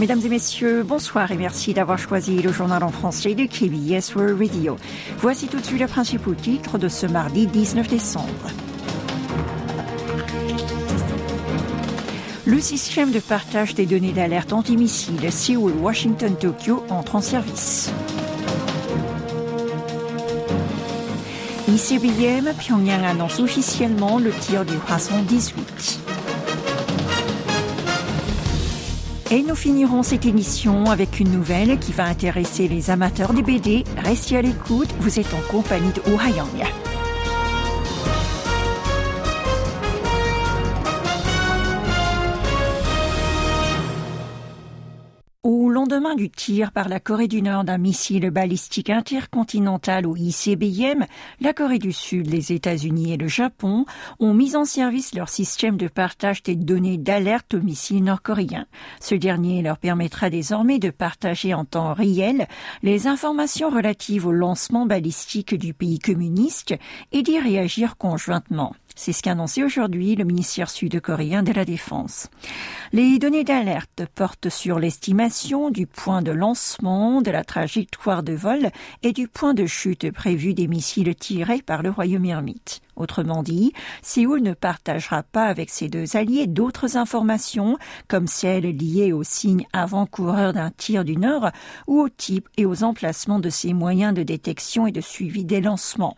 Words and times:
Mesdames 0.00 0.22
et 0.24 0.30
messieurs, 0.30 0.82
bonsoir 0.82 1.30
et 1.30 1.36
merci 1.36 1.74
d'avoir 1.74 1.98
choisi 1.98 2.40
le 2.40 2.50
journal 2.52 2.82
en 2.82 2.88
français 2.88 3.34
de 3.34 3.44
KBS 3.44 4.14
World 4.16 4.40
Radio. 4.40 4.76
Voici 5.18 5.46
tout 5.46 5.58
de 5.58 5.62
suite 5.62 5.78
les 5.78 5.86
principaux 5.86 6.32
titres 6.32 6.78
de 6.78 6.88
ce 6.88 7.04
mardi 7.04 7.46
19 7.46 7.86
décembre. 7.86 8.26
Le 12.46 12.58
système 12.60 13.10
de 13.10 13.20
partage 13.20 13.74
des 13.74 13.84
données 13.84 14.14
d'alerte 14.14 14.54
antimissile 14.54 15.30
Seoul, 15.30 15.72
Washington, 15.72 16.34
Tokyo 16.34 16.82
entre 16.88 17.16
en 17.16 17.20
service. 17.20 17.92
ICBM, 21.68 22.54
Pyongyang 22.58 23.04
annonce 23.04 23.38
officiellement 23.38 24.18
le 24.18 24.30
tir 24.30 24.64
du 24.64 24.72
Hwasong 24.88 25.26
18. 25.26 26.09
Et 29.32 29.44
nous 29.44 29.54
finirons 29.54 30.02
cette 30.02 30.26
émission 30.26 30.86
avec 30.86 31.20
une 31.20 31.30
nouvelle 31.30 31.78
qui 31.78 31.92
va 31.92 32.04
intéresser 32.04 32.66
les 32.66 32.90
amateurs 32.90 33.32
des 33.32 33.42
BD. 33.42 33.84
Restez 33.96 34.36
à 34.36 34.42
l'écoute, 34.42 34.92
vous 34.98 35.20
êtes 35.20 35.32
en 35.32 35.40
compagnie 35.48 35.92
de 35.92 36.02
Oh 36.04 36.18
Hayang. 45.70 45.80
lendemain 45.80 46.14
du 46.14 46.30
tir 46.30 46.72
par 46.72 46.88
la 46.88 47.00
Corée 47.00 47.28
du 47.28 47.42
Nord 47.42 47.64
d'un 47.64 47.78
missile 47.78 48.30
balistique 48.30 48.90
intercontinental 48.90 50.06
ou 50.06 50.16
ICBM, 50.16 51.06
la 51.40 51.52
Corée 51.52 51.78
du 51.78 51.92
Sud, 51.92 52.28
les 52.28 52.52
États-Unis 52.52 53.12
et 53.12 53.16
le 53.16 53.28
Japon 53.28 53.84
ont 54.18 54.34
mis 54.34 54.56
en 54.56 54.64
service 54.64 55.14
leur 55.14 55.28
système 55.28 55.76
de 55.76 55.88
partage 55.88 56.42
des 56.42 56.56
données 56.56 56.98
d'alerte 56.98 57.54
aux 57.54 57.60
missiles 57.60 58.04
nord-coréens. 58.04 58.66
Ce 59.00 59.14
dernier 59.14 59.62
leur 59.62 59.78
permettra 59.78 60.30
désormais 60.30 60.78
de 60.78 60.90
partager 60.90 61.54
en 61.54 61.64
temps 61.64 61.94
réel 61.94 62.46
les 62.82 63.06
informations 63.06 63.70
relatives 63.70 64.26
au 64.26 64.32
lancement 64.32 64.86
balistique 64.86 65.54
du 65.54 65.72
pays 65.72 65.98
communiste 65.98 66.74
et 67.12 67.22
d'y 67.22 67.38
réagir 67.38 67.96
conjointement. 67.96 68.74
C'est 68.96 69.12
ce 69.12 69.22
qu'a 69.22 69.32
annoncé 69.32 69.62
aujourd'hui 69.62 70.14
le 70.14 70.24
ministère 70.24 70.68
sud-coréen 70.68 71.42
de 71.42 71.52
la 71.52 71.64
Défense. 71.64 72.28
Les 72.92 73.18
données 73.18 73.44
d'alerte 73.44 74.02
portent 74.14 74.50
sur 74.50 74.78
l'estimation 74.78 75.59
du 75.68 75.86
point 75.86 76.22
de 76.22 76.30
lancement, 76.30 77.20
de 77.20 77.30
la 77.30 77.44
trajectoire 77.44 78.22
de 78.22 78.32
vol 78.32 78.70
et 79.02 79.12
du 79.12 79.28
point 79.28 79.52
de 79.52 79.66
chute 79.66 80.10
prévu 80.10 80.54
des 80.54 80.66
missiles 80.66 81.14
tirés 81.14 81.60
par 81.60 81.82
le 81.82 81.90
royaume 81.90 82.24
ermite. 82.24 82.80
Autrement 83.00 83.42
dit, 83.42 83.72
Séoul 84.02 84.42
ne 84.42 84.52
partagera 84.52 85.22
pas 85.22 85.46
avec 85.46 85.70
ses 85.70 85.88
deux 85.88 86.18
alliés 86.18 86.46
d'autres 86.46 86.98
informations, 86.98 87.78
comme 88.08 88.26
celles 88.26 88.76
liées 88.76 89.14
aux 89.14 89.22
signes 89.22 89.66
avant-coureurs 89.72 90.52
d'un 90.52 90.70
tir 90.70 91.02
du 91.02 91.16
Nord 91.16 91.50
ou 91.86 92.00
au 92.00 92.10
type 92.10 92.46
et 92.58 92.66
aux 92.66 92.84
emplacements 92.84 93.40
de 93.40 93.48
ses 93.48 93.72
moyens 93.72 94.12
de 94.12 94.22
détection 94.22 94.86
et 94.86 94.92
de 94.92 95.00
suivi 95.00 95.46
des 95.46 95.62
lancements. 95.62 96.14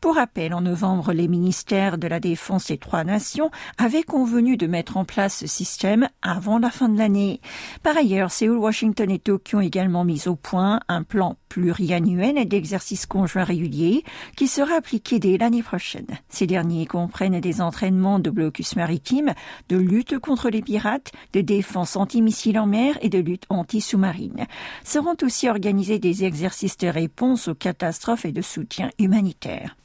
Pour 0.00 0.16
rappel, 0.16 0.54
en 0.54 0.62
novembre, 0.62 1.12
les 1.12 1.28
ministères 1.28 1.98
de 1.98 2.08
la 2.08 2.18
Défense 2.18 2.66
des 2.66 2.78
trois 2.78 3.04
nations 3.04 3.52
avaient 3.78 4.02
convenu 4.02 4.56
de 4.56 4.66
mettre 4.66 4.96
en 4.96 5.04
place 5.04 5.38
ce 5.38 5.46
système 5.46 6.08
avant 6.20 6.58
la 6.58 6.70
fin 6.70 6.88
de 6.88 6.98
l'année. 6.98 7.40
Par 7.84 7.96
ailleurs, 7.96 8.32
Séoul, 8.32 8.58
Washington 8.58 9.08
et 9.08 9.20
Tokyo 9.20 9.58
ont 9.58 9.60
également 9.60 10.04
mis 10.04 10.26
au 10.26 10.34
point 10.34 10.80
un 10.88 11.04
plan 11.04 11.36
pluriannuel 11.48 12.48
d'exercices 12.48 13.06
conjoints 13.06 13.44
réguliers 13.44 14.02
qui 14.36 14.48
sera 14.48 14.74
appliqué 14.74 15.20
dès 15.20 15.38
l'année 15.38 15.62
prochaine. 15.62 16.18
Ces 16.28 16.46
derniers 16.46 16.86
comprennent 16.86 17.40
des 17.40 17.60
entraînements 17.60 18.18
de 18.18 18.30
blocus 18.30 18.76
maritime, 18.76 19.34
de 19.68 19.76
lutte 19.76 20.18
contre 20.18 20.50
les 20.50 20.62
pirates, 20.62 21.12
de 21.32 21.40
défense 21.40 21.96
antimissile 21.96 22.58
en 22.58 22.66
mer 22.66 22.98
et 23.02 23.08
de 23.08 23.18
lutte 23.18 23.44
anti-sous-marine. 23.48 24.46
Seront 24.84 25.16
aussi 25.22 25.48
organisés 25.48 25.98
des 25.98 26.24
exercices 26.24 26.76
de 26.78 26.88
réponse 26.88 27.48
aux 27.48 27.54
catastrophes 27.54 28.24
et 28.24 28.32
de 28.32 28.42
soutien 28.42 28.90
humanitaire. 28.98 29.76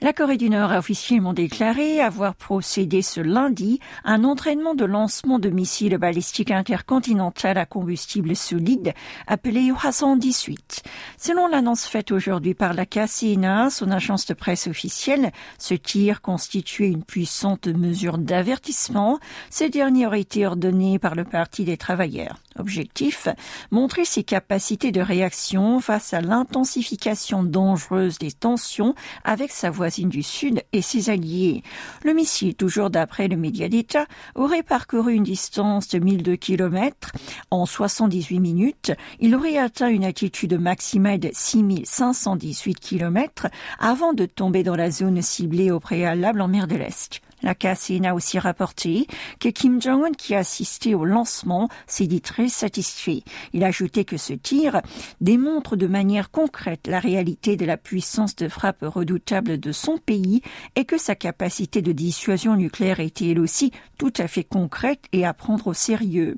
La 0.00 0.12
Corée 0.12 0.36
du 0.36 0.48
Nord 0.48 0.70
a 0.70 0.78
officiellement 0.78 1.32
déclaré 1.32 2.00
avoir 2.00 2.36
procédé 2.36 3.02
ce 3.02 3.20
lundi 3.20 3.80
à 4.04 4.12
un 4.12 4.22
entraînement 4.22 4.76
de 4.76 4.84
lancement 4.84 5.40
de 5.40 5.50
missiles 5.50 5.98
balistiques 5.98 6.52
intercontinental 6.52 7.58
à 7.58 7.66
combustible 7.66 8.36
solide 8.36 8.94
appelé 9.26 9.72
Hwasong 9.72 10.20
18. 10.20 10.84
Selon 11.16 11.48
l'annonce 11.48 11.86
faite 11.86 12.12
aujourd'hui 12.12 12.54
par 12.54 12.74
la 12.74 12.86
KCNA, 12.86 13.70
son 13.70 13.90
agence 13.90 14.24
de 14.26 14.34
presse 14.34 14.68
officielle, 14.68 15.32
ce 15.58 15.74
tir 15.74 16.22
constituait 16.22 16.92
une 16.92 17.02
puissante 17.02 17.66
mesure 17.66 18.18
d'avertissement. 18.18 19.18
Ce 19.50 19.64
dernier 19.64 20.06
aurait 20.06 20.20
été 20.20 20.46
ordonné 20.46 21.00
par 21.00 21.16
le 21.16 21.24
Parti 21.24 21.64
des 21.64 21.76
travailleurs. 21.76 22.38
Objectif, 22.58 23.28
montrer 23.70 24.04
ses 24.04 24.24
capacités 24.24 24.92
de 24.92 25.00
réaction 25.00 25.80
face 25.80 26.12
à 26.12 26.20
l'intensification 26.20 27.42
dangereuse 27.42 28.18
des 28.18 28.32
tensions 28.32 28.94
avec 29.24 29.50
sa 29.52 29.70
voisine 29.70 30.08
du 30.08 30.22
Sud 30.22 30.62
et 30.72 30.82
ses 30.82 31.10
alliés. 31.10 31.62
Le 32.02 32.14
missile, 32.14 32.54
toujours 32.54 32.90
d'après 32.90 33.28
le 33.28 33.36
média 33.36 33.68
d'État, 33.68 34.06
aurait 34.34 34.62
parcouru 34.62 35.14
une 35.14 35.22
distance 35.22 35.88
de 35.88 35.98
1002 35.98 36.36
km 36.36 37.12
en 37.50 37.66
78 37.66 38.40
minutes. 38.40 38.92
Il 39.20 39.34
aurait 39.34 39.58
atteint 39.58 39.88
une 39.88 40.04
altitude 40.04 40.58
maximale 40.58 41.20
de 41.20 41.30
6518 41.32 42.80
km 42.80 43.46
avant 43.78 44.12
de 44.12 44.26
tomber 44.26 44.62
dans 44.62 44.76
la 44.76 44.90
zone 44.90 45.22
ciblée 45.22 45.70
au 45.70 45.80
préalable 45.80 46.40
en 46.40 46.48
mer 46.48 46.66
de 46.66 46.76
l'Est. 46.76 47.20
La 47.42 47.54
KCN 47.54 48.06
a 48.06 48.14
aussi 48.14 48.38
rapporté 48.38 49.06
que 49.40 49.48
Kim 49.48 49.80
Jong-un, 49.80 50.12
qui 50.12 50.34
a 50.34 50.38
assisté 50.38 50.94
au 50.94 51.04
lancement, 51.04 51.68
s'est 51.86 52.06
dit 52.06 52.20
très 52.20 52.48
satisfait. 52.48 53.22
Il 53.52 53.64
a 53.64 53.68
ajouté 53.68 54.04
que 54.04 54.16
ce 54.16 54.32
tir 54.32 54.80
démontre 55.20 55.76
de 55.76 55.86
manière 55.86 56.30
concrète 56.30 56.86
la 56.86 56.98
réalité 56.98 57.56
de 57.56 57.64
la 57.64 57.76
puissance 57.76 58.34
de 58.36 58.48
frappe 58.48 58.82
redoutable 58.82 59.58
de 59.58 59.72
son 59.72 59.98
pays 59.98 60.42
et 60.76 60.84
que 60.84 60.98
sa 60.98 61.14
capacité 61.14 61.82
de 61.82 61.92
dissuasion 61.92 62.56
nucléaire 62.56 63.00
était 63.00 63.30
elle 63.30 63.40
aussi 63.40 63.72
tout 63.98 64.12
à 64.16 64.28
fait 64.28 64.44
concrète 64.44 65.04
et 65.12 65.24
à 65.24 65.34
prendre 65.34 65.68
au 65.68 65.74
sérieux. 65.74 66.36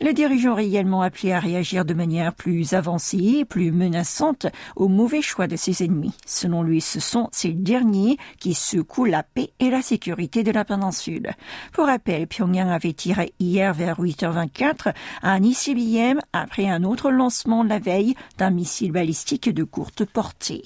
Le 0.00 0.12
dirigeant 0.12 0.56
a 0.56 0.62
également 0.62 1.02
appelé 1.02 1.32
à 1.32 1.40
réagir 1.40 1.84
de 1.84 1.94
manière 1.94 2.34
plus 2.34 2.72
avancée 2.72 3.38
et 3.38 3.44
plus 3.44 3.72
menaçante 3.72 4.46
au 4.76 4.88
mauvais 4.88 5.22
choix 5.22 5.46
de 5.46 5.56
ses 5.56 5.84
ennemis. 5.84 6.14
Selon 6.26 6.62
lui, 6.62 6.80
ce 6.80 7.00
sont 7.00 7.28
ces 7.32 7.52
derniers 7.52 8.16
qui 8.38 8.54
secouent 8.54 9.04
la 9.04 9.22
paix 9.22 9.50
et 9.58 9.70
la 9.70 9.82
sécurité 9.82 10.39
de 10.42 10.52
la 10.52 10.64
péninsule. 10.64 11.30
Pour 11.72 11.86
rappel, 11.86 12.26
Pyongyang 12.26 12.70
avait 12.70 12.92
tiré 12.92 13.32
hier 13.40 13.72
vers 13.72 14.00
8h24 14.00 14.92
un 15.22 15.42
ICBM 15.42 16.20
après 16.32 16.68
un 16.68 16.84
autre 16.84 17.10
lancement 17.10 17.62
la 17.62 17.78
veille 17.78 18.14
d'un 18.38 18.50
missile 18.50 18.92
balistique 18.92 19.52
de 19.52 19.64
courte 19.64 20.04
portée. 20.04 20.62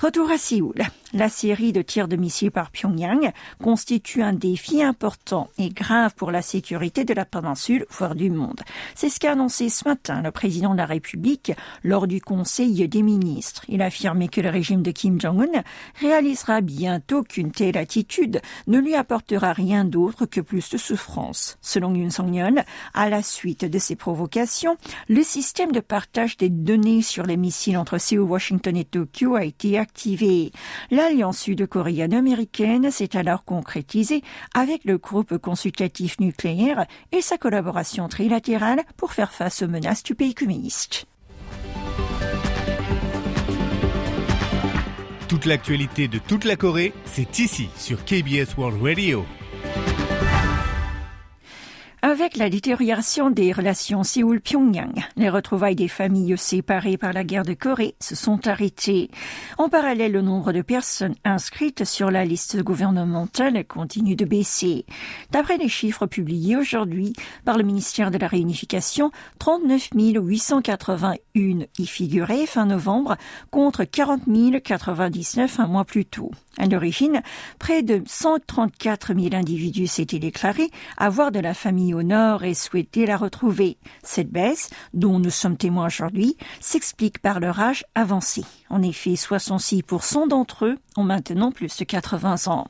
Retour 0.00 0.30
à 0.30 0.38
Séoul. 0.38 0.76
La 1.12 1.28
série 1.28 1.72
de 1.72 1.82
tirs 1.82 2.08
de 2.08 2.16
missiles 2.16 2.52
par 2.52 2.70
Pyongyang 2.70 3.32
constitue 3.60 4.22
un 4.22 4.32
défi 4.32 4.80
important 4.80 5.50
et 5.58 5.68
grave 5.68 6.14
pour 6.14 6.30
la 6.30 6.40
sécurité 6.40 7.04
de 7.04 7.12
la 7.12 7.24
péninsule, 7.24 7.84
voire 7.90 8.14
du 8.14 8.30
monde. 8.30 8.60
C'est 8.94 9.10
ce 9.10 9.20
qu'a 9.20 9.32
annoncé 9.32 9.68
ce 9.68 9.86
matin 9.86 10.22
le 10.22 10.30
président 10.30 10.72
de 10.72 10.78
la 10.78 10.86
République 10.86 11.52
lors 11.82 12.06
du 12.06 12.22
Conseil 12.22 12.88
des 12.88 13.02
ministres. 13.02 13.64
Il 13.68 13.82
a 13.82 13.86
affirmé 13.86 14.28
que 14.28 14.40
le 14.40 14.48
régime 14.48 14.82
de 14.82 14.92
Kim 14.92 15.20
Jong-un 15.20 15.64
réalisera 16.00 16.62
bientôt 16.62 17.22
qu'une 17.24 17.50
telle 17.50 17.76
attitude 17.76 18.40
ne 18.68 18.78
lui 18.78 18.94
apportera 18.94 19.52
rien 19.52 19.84
d'autre 19.84 20.24
que 20.26 20.40
plus 20.40 20.70
de 20.70 20.78
souffrance. 20.78 21.58
Selon 21.60 21.94
Yoon 21.94 22.10
Song-yeol, 22.10 22.62
à 22.94 23.10
la 23.10 23.22
suite 23.22 23.64
de 23.66 23.78
ces 23.80 23.96
provocations, 23.96 24.76
le 25.08 25.24
système 25.24 25.72
de 25.72 25.80
partage 25.80 26.36
des 26.36 26.48
données 26.48 27.02
sur 27.02 27.24
les 27.26 27.36
missiles 27.36 27.76
entre 27.76 27.98
Séoul, 27.98 28.30
Washington 28.30 28.76
et 28.76 28.84
Tokyo 28.84 29.34
a 29.34 29.44
été 29.44 29.76
L'alliance 30.90 31.38
sud-coréenne-américaine 31.38 32.90
s'est 32.90 33.16
alors 33.16 33.44
concrétisée 33.44 34.22
avec 34.54 34.84
le 34.84 34.98
groupe 34.98 35.38
consultatif 35.38 36.18
nucléaire 36.20 36.86
et 37.12 37.20
sa 37.20 37.38
collaboration 37.38 38.08
trilatérale 38.08 38.82
pour 38.96 39.12
faire 39.12 39.32
face 39.32 39.62
aux 39.62 39.68
menaces 39.68 40.02
du 40.02 40.14
pays 40.14 40.34
communiste. 40.34 41.06
Toute 45.28 45.44
l'actualité 45.44 46.08
de 46.08 46.18
toute 46.18 46.44
la 46.44 46.56
Corée, 46.56 46.92
c'est 47.04 47.38
ici 47.38 47.68
sur 47.76 48.04
KBS 48.04 48.56
World 48.58 48.82
Radio. 48.82 49.24
La 52.36 52.48
détérioration 52.48 53.28
des 53.28 53.50
relations 53.50 54.04
Séoul-Pyongyang, 54.04 55.04
les 55.16 55.28
retrouvailles 55.28 55.74
des 55.74 55.88
familles 55.88 56.38
séparées 56.38 56.96
par 56.96 57.12
la 57.12 57.24
guerre 57.24 57.42
de 57.42 57.54
Corée 57.54 57.96
se 57.98 58.14
sont 58.14 58.46
arrêtées. 58.46 59.10
En 59.58 59.68
parallèle, 59.68 60.12
le 60.12 60.22
nombre 60.22 60.52
de 60.52 60.62
personnes 60.62 61.16
inscrites 61.24 61.84
sur 61.84 62.08
la 62.08 62.24
liste 62.24 62.62
gouvernementale 62.62 63.64
continue 63.66 64.14
de 64.14 64.24
baisser. 64.24 64.86
D'après 65.32 65.56
les 65.56 65.68
chiffres 65.68 66.06
publiés 66.06 66.56
aujourd'hui 66.56 67.14
par 67.44 67.58
le 67.58 67.64
ministère 67.64 68.12
de 68.12 68.18
la 68.18 68.28
Réunification, 68.28 69.10
39 69.40 69.90
881 69.96 71.66
y 71.78 71.86
figuraient 71.86 72.46
fin 72.46 72.66
novembre 72.66 73.16
contre 73.50 73.82
40 73.82 74.22
099 74.62 75.58
un 75.58 75.66
mois 75.66 75.84
plus 75.84 76.04
tôt. 76.04 76.30
À 76.58 76.66
l'origine, 76.66 77.22
près 77.58 77.82
de 77.82 78.02
134 78.06 79.14
000 79.18 79.34
individus 79.34 79.88
s'étaient 79.88 80.18
déclarés 80.18 80.70
avoir 80.96 81.32
de 81.32 81.40
la 81.40 81.54
famille 81.54 81.92
au 81.92 82.02
nord 82.02 82.19
et 82.42 82.54
souhaitaient 82.54 83.06
la 83.06 83.16
retrouver. 83.16 83.78
Cette 84.02 84.30
baisse, 84.30 84.70
dont 84.94 85.18
nous 85.18 85.30
sommes 85.30 85.56
témoins 85.56 85.86
aujourd'hui, 85.86 86.36
s'explique 86.60 87.18
par 87.20 87.40
leur 87.40 87.60
âge 87.60 87.84
avancé. 87.94 88.44
En 88.70 88.82
effet, 88.82 89.14
66% 89.14 90.28
d'entre 90.28 90.64
eux 90.64 90.78
ont 90.96 91.02
maintenant 91.02 91.50
plus 91.50 91.76
de 91.76 91.84
80 91.84 92.46
ans. 92.46 92.68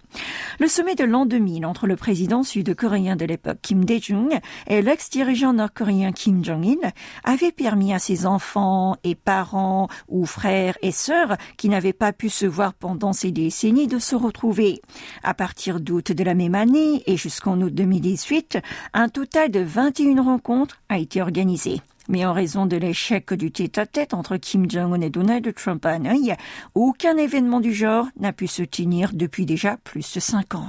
Le 0.58 0.66
sommet 0.66 0.94
de 0.94 1.04
l'an 1.04 1.26
2000 1.26 1.66
entre 1.66 1.86
le 1.86 1.94
président 1.94 2.42
sud-coréen 2.42 3.16
de 3.16 3.26
l'époque 3.26 3.58
Kim 3.60 3.84
Dae-jung 3.84 4.40
et 4.66 4.80
l'ex-dirigeant 4.80 5.52
nord-coréen 5.52 6.12
Kim 6.12 6.42
Jong-il 6.42 6.78
avait 7.22 7.52
permis 7.52 7.92
à 7.92 7.98
ses 7.98 8.24
enfants 8.24 8.96
et 9.04 9.14
parents 9.14 9.88
ou 10.08 10.24
frères 10.24 10.78
et 10.80 10.92
sœurs 10.92 11.36
qui 11.58 11.68
n'avaient 11.68 11.92
pas 11.92 12.14
pu 12.14 12.30
se 12.30 12.46
voir 12.46 12.72
pendant 12.72 13.12
ces 13.12 13.30
décennies 13.30 13.86
de 13.86 13.98
se 13.98 14.16
retrouver. 14.16 14.80
À 15.22 15.34
partir 15.34 15.80
d'août 15.80 16.12
de 16.12 16.24
la 16.24 16.34
même 16.34 16.54
année 16.54 17.02
et 17.06 17.18
jusqu'en 17.18 17.60
août 17.60 17.74
2018, 17.74 18.58
un 18.94 19.10
total 19.10 19.50
de 19.50 19.60
21 19.60 20.22
rencontres 20.22 20.80
a 20.88 20.98
été 20.98 21.20
organisé. 21.20 21.82
Mais 22.10 22.26
en 22.26 22.32
raison 22.32 22.66
de 22.66 22.76
l'échec 22.76 23.32
du 23.34 23.52
tête-à-tête 23.52 24.14
entre 24.14 24.36
Kim 24.36 24.68
Jong-un 24.68 25.00
et 25.00 25.10
Donald 25.10 25.54
Trump 25.54 25.86
à 25.86 25.90
Hanoï, 25.90 26.34
aucun 26.74 27.16
événement 27.16 27.60
du 27.60 27.72
genre 27.72 28.06
n'a 28.18 28.32
pu 28.32 28.48
se 28.48 28.64
tenir 28.64 29.12
depuis 29.14 29.46
déjà 29.46 29.76
plus 29.76 30.12
de 30.14 30.18
cinq 30.18 30.56
ans. 30.56 30.66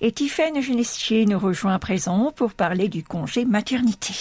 Et 0.00 0.10
Tiffaine 0.10 0.62
Genestier 0.62 1.26
nous 1.26 1.38
rejoint 1.38 1.74
à 1.74 1.78
présent 1.78 2.32
pour 2.34 2.54
parler 2.54 2.88
du 2.88 3.04
congé 3.04 3.44
maternité. 3.44 4.14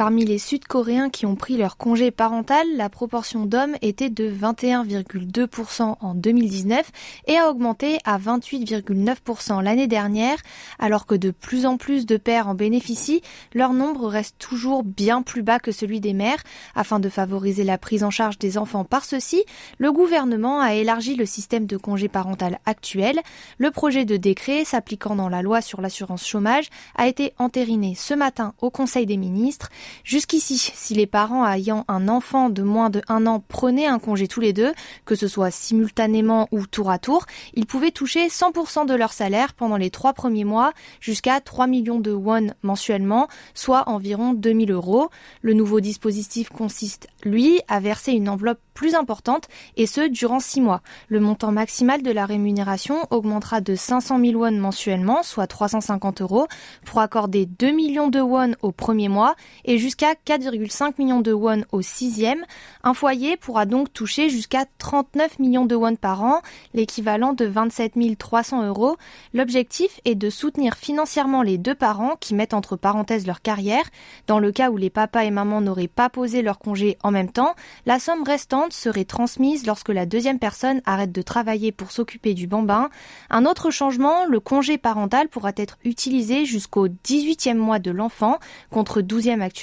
Parmi 0.00 0.24
les 0.24 0.38
Sud-Coréens 0.38 1.10
qui 1.10 1.26
ont 1.26 1.36
pris 1.36 1.58
leur 1.58 1.76
congé 1.76 2.10
parental, 2.10 2.66
la 2.74 2.88
proportion 2.88 3.44
d'hommes 3.44 3.76
était 3.82 4.08
de 4.08 4.30
21,2% 4.30 5.96
en 6.00 6.14
2019 6.14 6.90
et 7.26 7.36
a 7.36 7.50
augmenté 7.50 7.98
à 8.06 8.18
28,9% 8.18 9.62
l'année 9.62 9.88
dernière, 9.88 10.38
alors 10.78 11.04
que 11.04 11.14
de 11.14 11.30
plus 11.30 11.66
en 11.66 11.76
plus 11.76 12.06
de 12.06 12.16
pères 12.16 12.48
en 12.48 12.54
bénéficient, 12.54 13.20
leur 13.52 13.74
nombre 13.74 14.08
reste 14.08 14.36
toujours 14.38 14.84
bien 14.84 15.20
plus 15.20 15.42
bas 15.42 15.58
que 15.58 15.70
celui 15.70 16.00
des 16.00 16.14
mères. 16.14 16.42
Afin 16.74 16.98
de 16.98 17.10
favoriser 17.10 17.64
la 17.64 17.76
prise 17.76 18.02
en 18.02 18.10
charge 18.10 18.38
des 18.38 18.56
enfants 18.56 18.84
par 18.84 19.04
ceux-ci, 19.04 19.44
le 19.76 19.92
gouvernement 19.92 20.62
a 20.62 20.72
élargi 20.72 21.14
le 21.14 21.26
système 21.26 21.66
de 21.66 21.76
congé 21.76 22.08
parental 22.08 22.58
actuel. 22.64 23.20
Le 23.58 23.70
projet 23.70 24.06
de 24.06 24.16
décret 24.16 24.64
s'appliquant 24.64 25.14
dans 25.14 25.28
la 25.28 25.42
loi 25.42 25.60
sur 25.60 25.82
l'assurance 25.82 26.26
chômage 26.26 26.70
a 26.96 27.06
été 27.06 27.34
entériné 27.36 27.94
ce 27.94 28.14
matin 28.14 28.54
au 28.62 28.70
Conseil 28.70 29.04
des 29.04 29.18
ministres. 29.18 29.68
Jusqu'ici, 30.04 30.58
si 30.58 30.94
les 30.94 31.06
parents 31.06 31.46
ayant 31.46 31.84
un 31.88 32.08
enfant 32.08 32.50
de 32.50 32.62
moins 32.62 32.90
de 32.90 33.02
un 33.08 33.26
an 33.26 33.40
prenaient 33.40 33.86
un 33.86 33.98
congé 33.98 34.28
tous 34.28 34.40
les 34.40 34.52
deux, 34.52 34.72
que 35.04 35.14
ce 35.14 35.28
soit 35.28 35.50
simultanément 35.50 36.48
ou 36.52 36.66
tour 36.66 36.90
à 36.90 36.98
tour, 36.98 37.26
ils 37.54 37.66
pouvaient 37.66 37.90
toucher 37.90 38.28
100% 38.28 38.86
de 38.86 38.94
leur 38.94 39.12
salaire 39.12 39.54
pendant 39.54 39.76
les 39.76 39.90
trois 39.90 40.12
premiers 40.12 40.44
mois 40.44 40.72
jusqu'à 41.00 41.40
3 41.40 41.66
millions 41.66 42.00
de 42.00 42.12
won 42.12 42.48
mensuellement, 42.62 43.28
soit 43.54 43.88
environ 43.88 44.32
2000 44.32 44.70
euros. 44.70 45.10
Le 45.42 45.54
nouveau 45.54 45.80
dispositif 45.80 46.48
consiste, 46.50 47.08
lui, 47.24 47.60
à 47.68 47.80
verser 47.80 48.12
une 48.12 48.28
enveloppe 48.28 48.60
plus 48.74 48.94
importante 48.94 49.48
et 49.76 49.86
ce 49.86 50.08
durant 50.08 50.40
six 50.40 50.60
mois. 50.60 50.80
Le 51.08 51.20
montant 51.20 51.52
maximal 51.52 52.02
de 52.02 52.10
la 52.10 52.24
rémunération 52.24 52.96
augmentera 53.10 53.60
de 53.60 53.74
500 53.74 54.18
000 54.24 54.40
won 54.40 54.52
mensuellement, 54.52 55.22
soit 55.22 55.46
350 55.46 56.22
euros, 56.22 56.46
pour 56.84 57.00
accorder 57.00 57.46
2 57.46 57.72
millions 57.72 58.08
de 58.08 58.20
won 58.20 58.52
au 58.62 58.72
premier 58.72 59.08
mois 59.08 59.34
et 59.64 59.78
jusqu'à 59.80 60.12
4,5 60.12 60.94
millions 60.98 61.20
de 61.20 61.32
won 61.32 61.64
au 61.72 61.82
sixième. 61.82 62.44
Un 62.84 62.94
foyer 62.94 63.36
pourra 63.36 63.66
donc 63.66 63.92
toucher 63.92 64.28
jusqu'à 64.28 64.66
39 64.78 65.40
millions 65.40 65.64
de 65.64 65.74
won 65.74 65.96
par 65.96 66.22
an, 66.22 66.42
l'équivalent 66.74 67.32
de 67.32 67.46
27 67.46 67.94
300 68.16 68.66
euros. 68.66 68.96
L'objectif 69.34 70.00
est 70.04 70.14
de 70.14 70.30
soutenir 70.30 70.76
financièrement 70.76 71.42
les 71.42 71.58
deux 71.58 71.74
parents 71.74 72.16
qui 72.20 72.34
mettent 72.34 72.54
entre 72.54 72.76
parenthèses 72.76 73.26
leur 73.26 73.42
carrière. 73.42 73.84
Dans 74.26 74.38
le 74.38 74.52
cas 74.52 74.70
où 74.70 74.76
les 74.76 74.90
papas 74.90 75.24
et 75.24 75.30
mamans 75.30 75.60
n'auraient 75.60 75.88
pas 75.88 76.10
posé 76.10 76.42
leur 76.42 76.58
congé 76.58 76.98
en 77.02 77.10
même 77.10 77.30
temps, 77.30 77.54
la 77.86 77.98
somme 77.98 78.22
restante 78.22 78.72
serait 78.72 79.04
transmise 79.04 79.66
lorsque 79.66 79.88
la 79.88 80.06
deuxième 80.06 80.38
personne 80.38 80.82
arrête 80.84 81.12
de 81.12 81.22
travailler 81.22 81.72
pour 81.72 81.90
s'occuper 81.90 82.34
du 82.34 82.46
bambin. 82.46 82.90
Un 83.30 83.46
autre 83.46 83.70
changement, 83.70 84.26
le 84.26 84.40
congé 84.40 84.76
parental 84.76 85.28
pourra 85.28 85.52
être 85.56 85.78
utilisé 85.84 86.44
jusqu'au 86.44 86.88
18e 86.88 87.54
mois 87.54 87.78
de 87.78 87.90
l'enfant, 87.90 88.38
contre 88.70 89.00
12e 89.00 89.40
actuellement. 89.40 89.59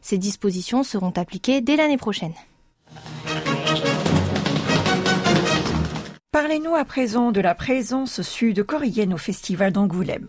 Ces 0.00 0.18
dispositions 0.18 0.82
seront 0.82 1.12
appliquées 1.16 1.60
dès 1.60 1.76
l'année 1.76 1.96
prochaine. 1.96 2.34
Parlez-nous 6.32 6.74
à 6.74 6.84
présent 6.84 7.30
de 7.30 7.40
la 7.40 7.54
présence 7.54 8.22
sud-coréenne 8.22 9.12
au 9.12 9.18
Festival 9.18 9.70
d'Angoulême. 9.70 10.28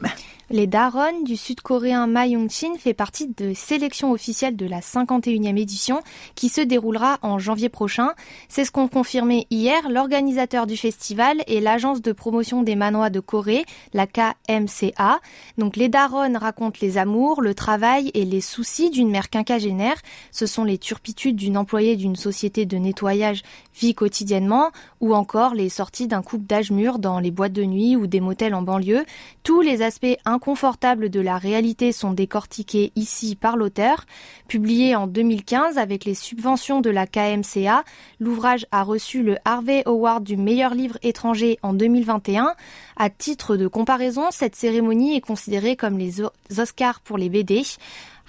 Les 0.54 0.68
Daron 0.68 1.24
du 1.24 1.36
sud-coréen 1.36 2.06
Ma 2.06 2.28
Young-chin 2.28 2.76
fait 2.78 2.94
partie 2.94 3.28
de 3.28 3.56
sélection 3.56 4.12
officielle 4.12 4.56
de 4.56 4.68
la 4.68 4.82
51e 4.82 5.58
édition 5.60 6.02
qui 6.36 6.48
se 6.48 6.62
déroulera 6.62 7.18
en 7.24 7.40
janvier 7.40 7.70
prochain. 7.70 8.12
C'est 8.50 8.64
ce 8.64 8.72
qu'ont 8.72 8.88
confirmé 8.88 9.48
hier 9.50 9.90
l'organisateur 9.90 10.68
du 10.68 10.78
festival 10.78 11.42
et 11.48 11.60
l'agence 11.60 12.04
de 12.04 12.12
promotion 12.12 12.62
des 12.62 12.76
manois 12.76 13.10
de 13.10 13.20
Corée, 13.20 13.66
la 13.96 14.06
KMCA. 14.06 15.22
Donc 15.58 15.76
les 15.76 15.90
Daron 15.90 16.38
racontent 16.38 16.78
les 16.84 17.00
amours, 17.00 17.42
le 17.42 17.56
travail 17.56 18.12
et 18.14 18.24
les 18.24 18.40
soucis 18.40 18.92
d'une 18.92 19.10
mère 19.10 19.32
quinquagénaire. 19.32 19.98
Ce 20.30 20.46
sont 20.46 20.66
les 20.66 20.78
turpitudes 20.78 21.36
d'une 21.36 21.58
employée 21.58 21.96
d'une 21.96 22.16
société 22.16 22.68
de 22.68 22.78
nettoyage 22.78 23.42
vie 23.74 23.96
quotidiennement 23.96 24.70
ou 25.02 25.16
encore 25.16 25.56
les 25.56 25.70
sorties 25.70 26.08
d'un 26.08 26.22
couple 26.22 26.46
d'âge 26.46 26.70
mûr 26.70 27.00
dans 27.00 27.20
les 27.20 27.32
boîtes 27.32 27.54
de 27.54 27.64
nuit 27.64 27.96
ou 27.96 28.06
des 28.06 28.20
motels 28.20 28.54
en 28.54 28.62
banlieue. 28.62 29.04
Tous 29.42 29.62
les 29.62 29.82
aspects 29.82 30.16
inconfortables 30.44 31.10
de 31.10 31.22
la 31.22 31.38
réalité 31.38 31.94
sont 31.94 32.12
décortiqués 32.12 32.92
ici 32.98 33.38
par 33.38 33.56
l'auteur. 33.56 34.04
Publié 34.50 34.94
en 34.94 35.08
2015 35.08 35.78
avec 35.78 36.04
les 36.04 36.16
subventions 36.16 36.82
de 36.82 36.90
la 36.90 37.08
KMCA, 37.08 37.86
l'ouvrage 38.20 38.66
a 38.74 38.84
reçu 38.84 39.24
le 39.24 39.38
Harvey 39.46 39.84
Award 39.86 40.26
du 40.26 40.36
meilleur 40.36 40.74
livre 40.74 40.98
étranger 41.02 41.60
en 41.62 41.74
2021. 41.74 42.56
À 42.98 43.10
titre 43.10 43.56
de 43.56 43.68
comparaison, 43.70 44.32
cette 44.32 44.58
cérémonie 44.58 45.16
est 45.16 45.22
considérée 45.22 45.78
comme 45.78 45.98
les 45.98 46.22
Oscars 46.60 47.00
pour 47.00 47.18
les 47.18 47.30
BD. 47.30 47.64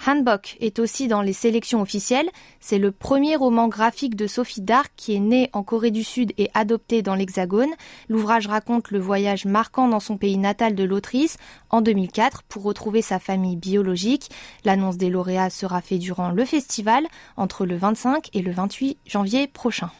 Hanbok 0.05 0.57
est 0.59 0.79
aussi 0.79 1.07
dans 1.07 1.21
les 1.21 1.33
sélections 1.33 1.81
officielles. 1.81 2.29
C'est 2.59 2.77
le 2.77 2.91
premier 2.91 3.35
roman 3.35 3.67
graphique 3.67 4.15
de 4.15 4.27
Sophie 4.27 4.61
Dark 4.61 4.91
qui 4.95 5.15
est 5.15 5.19
né 5.19 5.49
en 5.53 5.63
Corée 5.63 5.91
du 5.91 6.03
Sud 6.03 6.33
et 6.37 6.49
adopté 6.53 7.01
dans 7.01 7.15
l'Hexagone. 7.15 7.71
L'ouvrage 8.09 8.47
raconte 8.47 8.91
le 8.91 8.99
voyage 8.99 9.45
marquant 9.45 9.87
dans 9.87 9.99
son 9.99 10.17
pays 10.17 10.37
natal 10.37 10.75
de 10.75 10.83
l'autrice 10.83 11.37
en 11.69 11.81
2004 11.81 12.43
pour 12.43 12.63
retrouver 12.63 13.01
sa 13.01 13.19
famille 13.19 13.55
biologique. 13.55 14.29
L'annonce 14.63 14.97
des 14.97 15.09
lauréats 15.09 15.49
sera 15.49 15.81
faite 15.81 15.99
durant 15.99 16.29
le 16.29 16.45
festival 16.45 17.05
entre 17.37 17.65
le 17.65 17.75
25 17.75 18.29
et 18.33 18.41
le 18.41 18.51
28 18.51 18.97
janvier 19.05 19.47
prochain. 19.47 19.91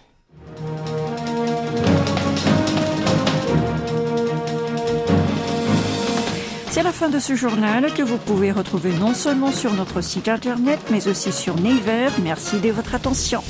De 7.09 7.19
ce 7.19 7.35
journal 7.35 7.93
que 7.93 8.01
vous 8.01 8.17
pouvez 8.17 8.51
retrouver 8.51 8.91
non 8.93 9.13
seulement 9.13 9.51
sur 9.51 9.73
notre 9.73 10.01
site 10.01 10.27
internet, 10.27 10.79
mais 10.91 11.07
aussi 11.07 11.31
sur 11.31 11.55
Naver. 11.55 12.07
Merci 12.23 12.59
de 12.59 12.71
votre 12.71 12.95
attention. 12.95 13.43